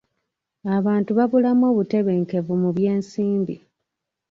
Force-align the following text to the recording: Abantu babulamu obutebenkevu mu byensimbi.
Abantu 0.77 1.11
babulamu 1.17 1.63
obutebenkevu 1.71 2.53
mu 2.61 2.69
byensimbi. 2.77 3.55